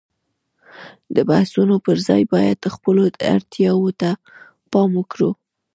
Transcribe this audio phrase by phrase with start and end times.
[1.15, 3.01] د بحثونو پر ځای باید خپلو
[3.33, 4.09] اړتياوو ته
[4.71, 5.31] پام وکړو.